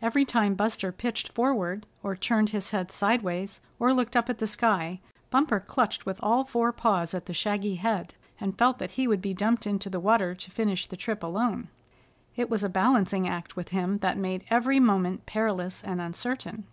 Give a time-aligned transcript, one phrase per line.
[0.00, 4.46] Every time Buster pitched forward, or turned his head sideways or looked up at the
[4.46, 9.06] sky, Bumper clutched with all four paws at the shaggy head, and felt that he
[9.06, 11.68] would be dumped into the water to finish the trip alone.
[12.36, 16.64] It was a balancing act with him that made every moment perilous and uncertain.